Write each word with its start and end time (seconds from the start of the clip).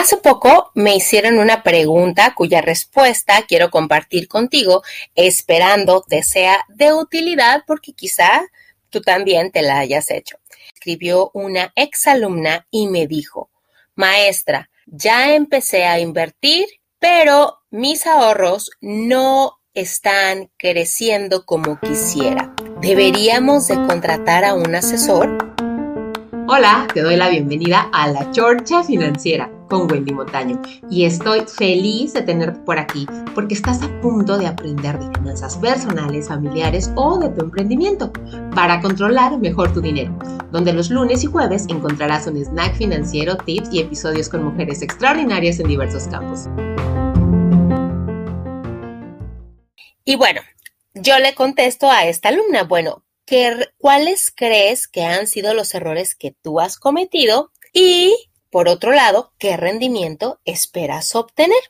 Hace 0.00 0.16
poco 0.16 0.70
me 0.74 0.96
hicieron 0.96 1.38
una 1.38 1.62
pregunta 1.62 2.34
cuya 2.34 2.62
respuesta 2.62 3.44
quiero 3.46 3.70
compartir 3.70 4.28
contigo, 4.28 4.82
esperando 5.14 6.00
te 6.00 6.22
sea 6.22 6.64
de 6.68 6.94
utilidad 6.94 7.64
porque 7.66 7.92
quizá 7.92 8.46
tú 8.88 9.02
también 9.02 9.52
te 9.52 9.60
la 9.60 9.78
hayas 9.78 10.10
hecho. 10.10 10.38
Escribió 10.72 11.30
una 11.34 11.74
exalumna 11.76 12.66
y 12.70 12.86
me 12.86 13.06
dijo, 13.06 13.50
maestra, 13.94 14.70
ya 14.86 15.34
empecé 15.34 15.84
a 15.84 16.00
invertir, 16.00 16.66
pero 16.98 17.58
mis 17.68 18.06
ahorros 18.06 18.70
no 18.80 19.58
están 19.74 20.50
creciendo 20.56 21.44
como 21.44 21.78
quisiera. 21.78 22.54
¿Deberíamos 22.80 23.68
de 23.68 23.74
contratar 23.74 24.46
a 24.46 24.54
un 24.54 24.74
asesor? 24.74 25.36
Hola, 26.48 26.88
te 26.94 27.02
doy 27.02 27.16
la 27.16 27.28
bienvenida 27.28 27.90
a 27.92 28.08
La 28.08 28.30
Chorcha 28.30 28.82
Financiera 28.82 29.59
con 29.70 29.90
Wendy 29.90 30.12
Montaño 30.12 30.60
y 30.90 31.04
estoy 31.04 31.42
feliz 31.46 32.12
de 32.12 32.22
tenerte 32.22 32.60
por 32.60 32.78
aquí 32.78 33.06
porque 33.34 33.54
estás 33.54 33.80
a 33.82 34.00
punto 34.00 34.36
de 34.36 34.48
aprender 34.48 34.98
de 34.98 35.18
finanzas 35.18 35.56
personales, 35.56 36.28
familiares 36.28 36.90
o 36.96 37.18
de 37.18 37.30
tu 37.30 37.44
emprendimiento 37.44 38.12
para 38.54 38.80
controlar 38.80 39.38
mejor 39.38 39.72
tu 39.72 39.80
dinero, 39.80 40.12
donde 40.50 40.72
los 40.72 40.90
lunes 40.90 41.22
y 41.24 41.26
jueves 41.26 41.66
encontrarás 41.68 42.26
un 42.26 42.36
snack 42.36 42.74
financiero, 42.74 43.36
tips 43.36 43.72
y 43.72 43.80
episodios 43.80 44.28
con 44.28 44.44
mujeres 44.44 44.82
extraordinarias 44.82 45.60
en 45.60 45.68
diversos 45.68 46.08
campos. 46.08 46.48
Y 50.04 50.16
bueno, 50.16 50.40
yo 50.94 51.18
le 51.20 51.34
contesto 51.34 51.88
a 51.88 52.06
esta 52.06 52.30
alumna, 52.30 52.64
bueno, 52.64 53.04
¿cuáles 53.78 54.32
crees 54.34 54.88
que 54.88 55.04
han 55.04 55.28
sido 55.28 55.54
los 55.54 55.72
errores 55.74 56.16
que 56.16 56.34
tú 56.42 56.58
has 56.58 56.78
cometido? 56.78 57.52
Y, 57.72 58.16
por 58.50 58.68
otro 58.68 58.92
lado, 58.92 59.32
¿qué 59.38 59.56
rendimiento 59.56 60.40
esperas 60.44 61.14
obtener? 61.14 61.60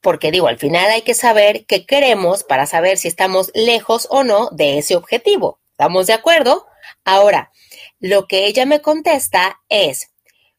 Porque 0.00 0.30
digo, 0.30 0.46
al 0.46 0.58
final 0.58 0.90
hay 0.90 1.02
que 1.02 1.14
saber 1.14 1.66
qué 1.66 1.84
queremos 1.84 2.44
para 2.44 2.66
saber 2.66 2.96
si 2.96 3.08
estamos 3.08 3.50
lejos 3.54 4.06
o 4.10 4.24
no 4.24 4.48
de 4.50 4.78
ese 4.78 4.96
objetivo. 4.96 5.60
¿Estamos 5.72 6.06
de 6.06 6.14
acuerdo? 6.14 6.66
Ahora, 7.04 7.50
lo 7.98 8.26
que 8.26 8.46
ella 8.46 8.64
me 8.64 8.80
contesta 8.80 9.60
es, 9.68 10.12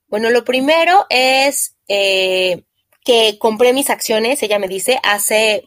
bueno, 0.08 0.30
lo 0.30 0.44
primero 0.44 1.06
es 1.10 1.76
eh, 1.88 2.64
que 3.04 3.38
compré 3.40 3.74
mis 3.74 3.90
acciones, 3.90 4.44
ella 4.44 4.60
me 4.60 4.68
dice, 4.68 5.00
hace 5.02 5.64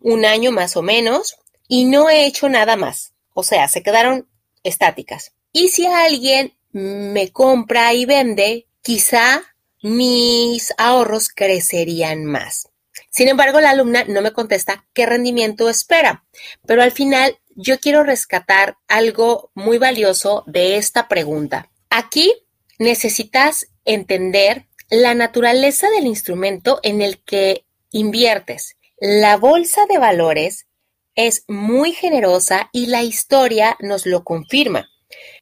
un 0.00 0.24
año 0.24 0.52
más 0.52 0.76
o 0.76 0.82
menos 0.82 1.36
y 1.66 1.84
no 1.84 2.10
he 2.10 2.26
hecho 2.26 2.48
nada 2.48 2.76
más. 2.76 3.14
O 3.34 3.42
sea, 3.42 3.66
se 3.68 3.82
quedaron 3.82 4.28
estáticas. 4.62 5.32
Y 5.52 5.68
si 5.68 5.86
alguien 5.86 6.54
me 6.72 7.30
compra 7.32 7.94
y 7.94 8.04
vende, 8.04 8.66
quizá 8.82 9.42
mis 9.82 10.72
ahorros 10.78 11.28
crecerían 11.28 12.24
más. 12.24 12.68
Sin 13.10 13.28
embargo, 13.28 13.60
la 13.60 13.70
alumna 13.70 14.04
no 14.04 14.22
me 14.22 14.32
contesta 14.32 14.86
qué 14.92 15.06
rendimiento 15.06 15.68
espera, 15.68 16.24
pero 16.66 16.82
al 16.82 16.92
final 16.92 17.38
yo 17.54 17.78
quiero 17.78 18.02
rescatar 18.02 18.76
algo 18.88 19.50
muy 19.54 19.78
valioso 19.78 20.44
de 20.46 20.76
esta 20.76 21.08
pregunta. 21.08 21.70
Aquí 21.90 22.34
necesitas 22.78 23.68
entender 23.84 24.66
la 24.90 25.14
naturaleza 25.14 25.90
del 25.90 26.06
instrumento 26.06 26.80
en 26.82 27.02
el 27.02 27.22
que 27.22 27.66
inviertes. 27.90 28.76
La 28.98 29.36
bolsa 29.36 29.82
de 29.88 29.98
valores 29.98 30.66
es 31.14 31.44
muy 31.48 31.92
generosa 31.92 32.70
y 32.72 32.86
la 32.86 33.02
historia 33.02 33.76
nos 33.80 34.06
lo 34.06 34.24
confirma. 34.24 34.88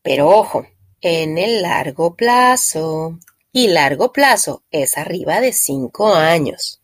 Pero 0.03 0.29
ojo, 0.29 0.67
en 1.01 1.39
el 1.39 1.63
largo 1.63 2.15
plazo. 2.15 3.19
Y 3.53 3.69
largo 3.69 4.13
plazo 4.13 4.63
es 4.71 4.97
arriba 4.97 5.41
de 5.41 5.53
cinco 5.53 6.15
años. 6.15 6.81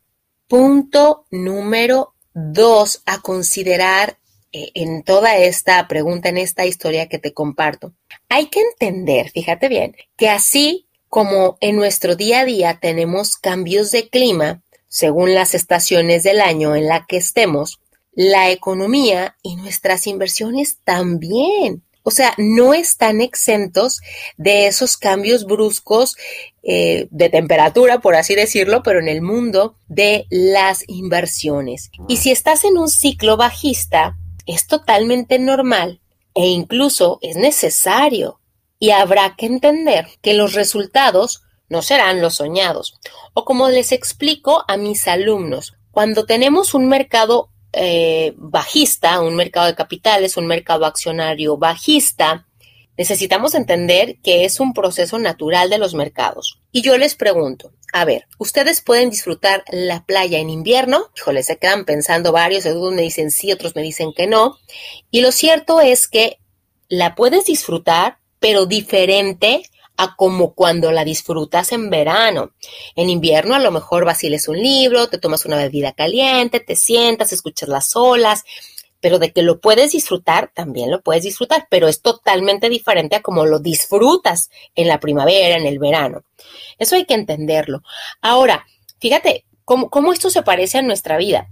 Punto 0.49 1.27
número 1.31 2.15
dos 2.35 3.03
a 3.07 3.21
considerar 3.21 4.19
eh, 4.53 4.71
en 4.75 5.03
toda 5.03 5.37
esta 5.37 5.87
pregunta, 5.89 6.29
en 6.29 6.39
esta 6.39 6.67
historia 6.67 7.09
que 7.09 7.19
te 7.19 7.33
comparto. 7.33 7.93
Hay 8.29 8.47
que 8.47 8.61
entender, 8.61 9.31
fíjate 9.31 9.69
bien, 9.69 9.97
que 10.17 10.29
así 10.29 10.87
como 11.09 11.57
en 11.61 11.77
nuestro 11.77 12.17
día 12.17 12.41
a 12.41 12.45
día 12.45 12.79
tenemos 12.81 13.37
cambios 13.37 13.91
de 13.91 14.09
clima, 14.09 14.63
según 14.89 15.35
las 15.35 15.55
estaciones 15.55 16.25
del 16.25 16.41
año 16.41 16.75
en 16.75 16.87
la 16.87 17.07
que 17.07 17.17
estemos, 17.17 17.81
la 18.13 18.51
economía 18.51 19.37
y 19.43 19.57
nuestras 19.57 20.07
inversiones 20.07 20.79
también. 20.85 21.83
O 22.09 22.13
sea, 22.13 22.35
no 22.39 22.73
están 22.73 23.21
exentos 23.21 24.01
de 24.37 24.69
esos 24.69 24.97
cambios 24.97 25.45
bruscos 25.45 26.17
eh, 26.63 27.09
de 27.11 27.31
temperatura, 27.31 27.99
por 27.99 28.15
así 28.15 28.37
decirlo, 28.37 28.85
pero 28.85 29.01
en 29.01 29.09
el 29.09 29.23
mundo 29.23 29.75
de 29.89 30.25
las 30.31 30.85
inversiones. 30.87 31.91
Y 32.07 32.19
si 32.19 32.31
estás 32.31 32.63
en 32.63 32.79
un 32.79 32.89
ciclo 32.89 33.37
bajista, 33.37 34.17
es 34.47 34.69
totalmente 34.69 35.41
normal 35.41 36.01
e 36.33 36.47
incluso 36.47 37.19
es 37.23 37.35
necesario. 37.35 38.39
Y 38.79 38.91
habrá 38.91 39.35
que 39.37 39.47
entender 39.47 40.07
que 40.23 40.35
los 40.35 40.53
resultados 40.53 41.43
no 41.69 41.83
serán 41.83 42.21
los 42.23 42.37
soñados. 42.37 43.01
O 43.35 43.45
como 43.45 43.69
les 43.69 43.91
explico 43.91 44.65
a 44.69 44.77
mis 44.77 45.09
alumnos, 45.09 45.75
cuando 45.91 46.25
tenemos 46.25 46.73
un 46.73 46.87
mercado 46.87 47.51
eh, 47.79 48.33
bajista, 48.37 49.21
un 49.21 49.37
mercado 49.37 49.67
de 49.67 49.75
capitales, 49.75 50.39
un 50.39 50.47
mercado 50.47 50.87
accionario 50.87 51.59
bajista, 51.59 52.47
necesitamos 52.97 53.55
entender 53.55 54.17
que 54.23 54.47
es 54.47 54.61
un 54.61 54.73
proceso 54.73 55.19
natural 55.19 55.69
de 55.69 55.77
los 55.77 55.95
mercados. 55.95 56.59
Y 56.73 56.81
yo 56.81 56.97
les 56.97 57.15
pregunto, 57.15 57.73
a 57.93 58.07
ver, 58.07 58.27
¿ustedes 58.39 58.81
pueden 58.81 59.11
disfrutar 59.11 59.63
la 59.71 60.05
playa 60.07 60.39
en 60.39 60.49
invierno? 60.49 61.11
Híjole, 61.17 61.43
se 61.43 61.59
quedan 61.59 61.85
pensando 61.85 62.33
varios, 62.33 62.65
algunos 62.65 62.95
me 62.95 63.03
dicen 63.03 63.31
sí, 63.31 63.53
otros 63.53 63.77
me 63.77 63.83
dicen 63.83 64.15
que 64.15 64.27
no. 64.27 64.57
Y 65.11 65.21
lo 65.21 65.31
cierto 65.31 65.81
es 65.83 66.09
que 66.09 66.39
la 66.89 67.15
puedes 67.15 67.45
disfrutar, 67.45 68.19
pero 68.41 68.65
diferente 68.65 69.63
a 69.97 70.17
como 70.17 70.55
cuando 70.55 70.93
la 70.93 71.05
disfrutas 71.05 71.73
en 71.73 71.91
verano. 71.91 72.53
En 72.95 73.11
invierno 73.11 73.55
a 73.55 73.59
lo 73.59 73.71
mejor 73.71 74.05
vaciles 74.05 74.49
un 74.49 74.59
libro, 74.59 75.09
te 75.09 75.19
tomas 75.19 75.45
una 75.45 75.57
bebida 75.57 75.93
caliente, 75.93 76.61
te 76.61 76.77
sientas, 76.77 77.33
escuchas 77.33 77.69
las 77.69 77.97
olas, 77.97 78.45
pero 79.01 79.19
de 79.19 79.33
que 79.33 79.43
lo 79.43 79.61
puedes 79.61 79.93
disfrutar, 79.93 80.51
también 80.55 80.91
lo 80.91 81.03
puedes 81.03 81.23
disfrutar, 81.23 81.67
pero 81.71 81.89
es 81.89 82.03
totalmente 82.03 82.69
diferente 82.69 83.17
a 83.17 83.23
como 83.23 83.47
lo 83.47 83.59
disfrutas 83.59 84.51
en 84.75 84.89
la 84.89 85.01
primavera, 85.01 85.57
en 85.57 85.67
el 85.67 85.79
verano. 85.79 86.25
Eso 86.79 86.97
hay 86.97 87.05
que 87.05 87.15
entenderlo. 87.15 87.83
Ahora, 88.21 88.67
fíjate 88.99 89.45
cómo, 89.65 89.91
cómo 89.91 90.13
esto 90.13 90.31
se 90.31 90.43
parece 90.43 90.79
a 90.79 90.83
nuestra 90.83 91.17
vida 91.19 91.49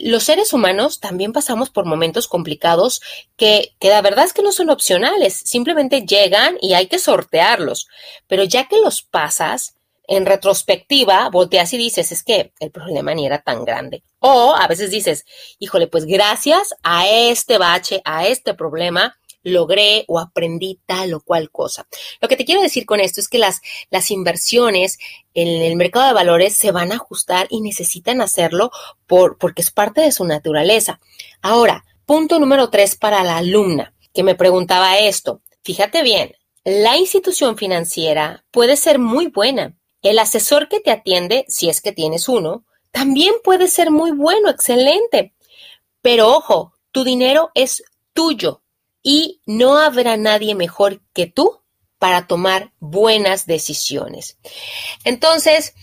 los 0.00 0.24
seres 0.24 0.52
humanos 0.52 1.00
también 1.00 1.32
pasamos 1.32 1.70
por 1.70 1.84
momentos 1.84 2.26
complicados 2.26 3.00
que, 3.36 3.74
que 3.78 3.90
la 3.90 4.02
verdad 4.02 4.24
es 4.24 4.32
que 4.32 4.42
no 4.42 4.52
son 4.52 4.70
opcionales, 4.70 5.34
simplemente 5.44 6.02
llegan 6.02 6.56
y 6.60 6.74
hay 6.74 6.86
que 6.86 6.98
sortearlos. 6.98 7.86
Pero 8.26 8.44
ya 8.44 8.66
que 8.66 8.78
los 8.78 9.02
pasas, 9.02 9.74
en 10.10 10.26
retrospectiva, 10.26 11.28
volteas 11.30 11.72
y 11.72 11.78
dices, 11.78 12.10
es 12.10 12.24
que 12.24 12.52
el 12.58 12.72
problema 12.72 13.14
ni 13.14 13.26
era 13.26 13.42
tan 13.42 13.64
grande. 13.64 14.02
O 14.18 14.56
a 14.56 14.66
veces 14.66 14.90
dices, 14.90 15.24
híjole, 15.60 15.86
pues 15.86 16.04
gracias 16.04 16.74
a 16.82 17.08
este 17.08 17.58
bache, 17.58 18.02
a 18.04 18.26
este 18.26 18.54
problema, 18.54 19.19
logré 19.42 20.04
o 20.08 20.18
aprendí 20.18 20.80
tal 20.86 21.14
o 21.14 21.20
cual 21.20 21.50
cosa. 21.50 21.86
Lo 22.20 22.28
que 22.28 22.36
te 22.36 22.44
quiero 22.44 22.62
decir 22.62 22.86
con 22.86 23.00
esto 23.00 23.20
es 23.20 23.28
que 23.28 23.38
las, 23.38 23.60
las 23.90 24.10
inversiones 24.10 24.98
en 25.34 25.48
el 25.62 25.76
mercado 25.76 26.06
de 26.06 26.12
valores 26.12 26.54
se 26.54 26.72
van 26.72 26.92
a 26.92 26.96
ajustar 26.96 27.46
y 27.50 27.60
necesitan 27.60 28.20
hacerlo 28.20 28.70
por, 29.06 29.38
porque 29.38 29.62
es 29.62 29.70
parte 29.70 30.00
de 30.00 30.12
su 30.12 30.24
naturaleza. 30.24 31.00
Ahora, 31.40 31.84
punto 32.06 32.38
número 32.38 32.70
tres 32.70 32.96
para 32.96 33.22
la 33.24 33.38
alumna 33.38 33.94
que 34.12 34.22
me 34.22 34.34
preguntaba 34.34 34.98
esto. 34.98 35.42
Fíjate 35.62 36.02
bien, 36.02 36.34
la 36.64 36.96
institución 36.96 37.56
financiera 37.56 38.44
puede 38.50 38.76
ser 38.76 38.98
muy 38.98 39.28
buena. 39.28 39.76
El 40.02 40.18
asesor 40.18 40.68
que 40.68 40.80
te 40.80 40.90
atiende, 40.90 41.44
si 41.48 41.68
es 41.68 41.80
que 41.80 41.92
tienes 41.92 42.28
uno, 42.28 42.64
también 42.90 43.34
puede 43.44 43.68
ser 43.68 43.90
muy 43.90 44.10
bueno, 44.10 44.50
excelente. 44.50 45.34
Pero 46.02 46.34
ojo, 46.34 46.72
tu 46.90 47.04
dinero 47.04 47.50
es 47.54 47.82
tuyo 48.12 48.62
y 49.02 49.40
no 49.46 49.78
habrá 49.78 50.16
nadie 50.16 50.54
mejor 50.54 51.00
que 51.12 51.26
tú 51.26 51.62
para 51.98 52.26
tomar 52.26 52.72
buenas 52.80 53.46
decisiones. 53.46 54.38
Entonces, 55.04 55.74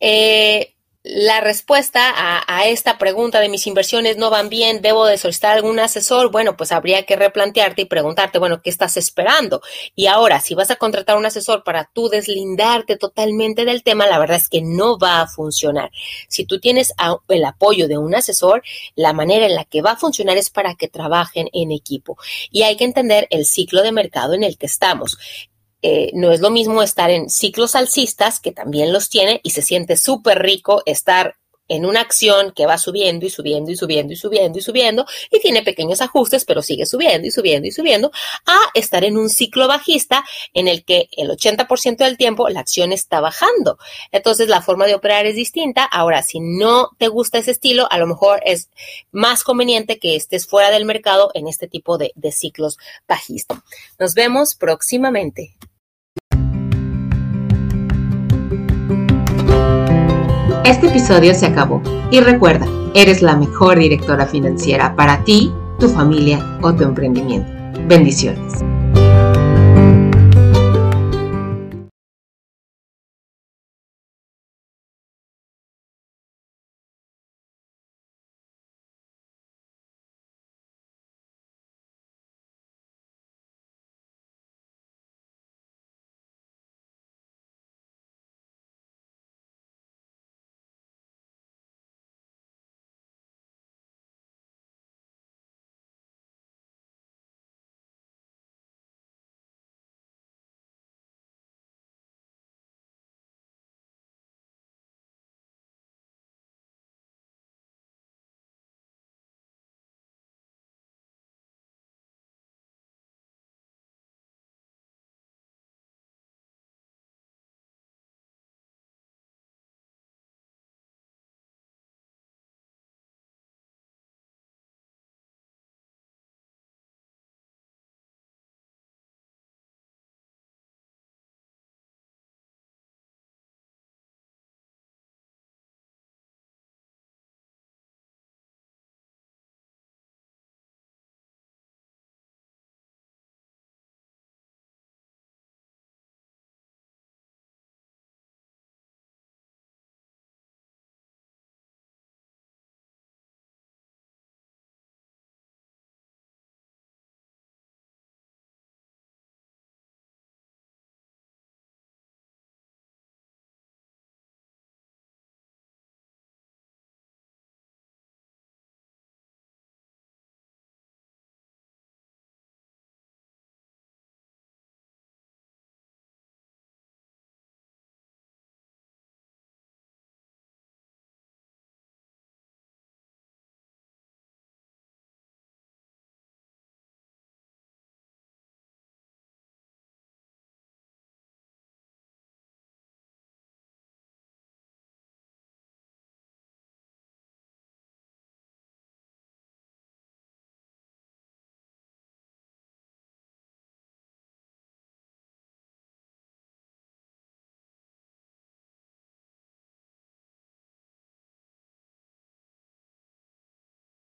eh, 0.00 0.73
la 1.04 1.42
respuesta 1.42 2.14
a, 2.16 2.66
esta 2.66 2.96
pregunta 2.96 3.38
de 3.38 3.50
mis 3.50 3.66
inversiones 3.66 4.16
no 4.16 4.30
van 4.30 4.48
bien, 4.48 4.80
debo 4.80 5.04
de 5.04 5.18
solicitar 5.18 5.54
algún 5.54 5.78
asesor, 5.78 6.30
bueno, 6.30 6.56
pues 6.56 6.72
habría 6.72 7.04
que 7.04 7.14
replantearte 7.14 7.82
y 7.82 7.84
preguntarte, 7.84 8.38
bueno, 8.38 8.62
¿qué 8.62 8.70
estás 8.70 8.96
esperando? 8.96 9.60
Y 9.94 10.06
ahora, 10.06 10.40
si 10.40 10.54
vas 10.54 10.70
a 10.70 10.76
contratar 10.76 11.18
un 11.18 11.26
asesor 11.26 11.62
para 11.62 11.90
tú 11.92 12.08
deslindarte 12.08 12.96
totalmente 12.96 13.66
del 13.66 13.82
tema, 13.82 14.06
la 14.06 14.18
verdad 14.18 14.38
es 14.38 14.48
que 14.48 14.62
no 14.62 14.98
va 14.98 15.20
a 15.20 15.26
funcionar. 15.26 15.90
Si 16.28 16.46
tú 16.46 16.58
tienes 16.58 16.94
el 17.28 17.44
apoyo 17.44 17.86
de 17.86 17.98
un 17.98 18.14
asesor, 18.14 18.62
la 18.94 19.12
manera 19.12 19.44
en 19.44 19.56
la 19.56 19.66
que 19.66 19.82
va 19.82 19.92
a 19.92 19.96
funcionar 19.96 20.38
es 20.38 20.48
para 20.48 20.74
que 20.74 20.88
trabajen 20.88 21.50
en 21.52 21.70
equipo. 21.70 22.16
Y 22.50 22.62
hay 22.62 22.78
que 22.78 22.84
entender 22.84 23.26
el 23.28 23.44
ciclo 23.44 23.82
de 23.82 23.92
mercado 23.92 24.32
en 24.32 24.42
el 24.42 24.56
que 24.56 24.66
estamos 24.66 25.18
eh, 25.86 26.12
no 26.14 26.32
es 26.32 26.40
lo 26.40 26.48
mismo 26.48 26.82
estar 26.82 27.10
en 27.10 27.28
ciclos 27.28 27.74
alcistas, 27.74 28.40
que 28.40 28.52
también 28.52 28.90
los 28.90 29.10
tiene, 29.10 29.40
y 29.42 29.50
se 29.50 29.60
siente 29.60 29.98
súper 29.98 30.38
rico 30.38 30.82
estar 30.86 31.36
en 31.68 31.84
una 31.84 32.00
acción 32.00 32.52
que 32.52 32.64
va 32.64 32.78
subiendo 32.78 33.26
y 33.26 33.30
subiendo 33.30 33.70
y 33.70 33.76
subiendo 33.76 34.14
y 34.14 34.16
subiendo 34.16 34.58
y 34.58 34.62
subiendo 34.62 35.06
y 35.30 35.40
tiene 35.40 35.62
pequeños 35.62 36.00
ajustes, 36.00 36.46
pero 36.46 36.62
sigue 36.62 36.86
subiendo 36.86 37.28
y 37.28 37.30
subiendo 37.30 37.68
y 37.68 37.70
subiendo, 37.70 38.12
a 38.46 38.58
estar 38.72 39.04
en 39.04 39.18
un 39.18 39.28
ciclo 39.28 39.68
bajista 39.68 40.24
en 40.54 40.68
el 40.68 40.86
que 40.86 41.08
el 41.18 41.28
80% 41.28 41.98
del 41.98 42.16
tiempo 42.16 42.48
la 42.48 42.60
acción 42.60 42.92
está 42.92 43.20
bajando. 43.20 43.78
Entonces 44.10 44.48
la 44.48 44.62
forma 44.62 44.86
de 44.86 44.94
operar 44.94 45.26
es 45.26 45.36
distinta. 45.36 45.84
Ahora, 45.84 46.22
si 46.22 46.40
no 46.40 46.90
te 46.98 47.08
gusta 47.08 47.38
ese 47.38 47.50
estilo, 47.50 47.86
a 47.90 47.98
lo 47.98 48.06
mejor 48.06 48.40
es 48.46 48.70
más 49.12 49.42
conveniente 49.42 49.98
que 49.98 50.16
estés 50.16 50.46
fuera 50.46 50.70
del 50.70 50.86
mercado 50.86 51.30
en 51.34 51.46
este 51.46 51.68
tipo 51.68 51.98
de, 51.98 52.12
de 52.14 52.32
ciclos 52.32 52.78
bajistas. 53.06 53.58
Nos 53.98 54.14
vemos 54.14 54.54
próximamente. 54.54 55.54
Este 60.64 60.86
episodio 60.86 61.34
se 61.34 61.44
acabó 61.44 61.82
y 62.10 62.20
recuerda, 62.20 62.66
eres 62.94 63.20
la 63.20 63.36
mejor 63.36 63.78
directora 63.78 64.24
financiera 64.24 64.96
para 64.96 65.22
ti, 65.22 65.52
tu 65.78 65.90
familia 65.90 66.58
o 66.62 66.74
tu 66.74 66.84
emprendimiento. 66.84 67.52
Bendiciones. 67.86 68.64